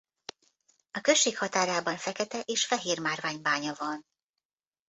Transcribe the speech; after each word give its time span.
A 0.91 0.99
község 1.01 1.37
határában 1.37 1.97
fekete- 1.97 2.47
és 2.47 2.65
fehérmárvány-bánya 2.65 3.73
van. 3.77 4.05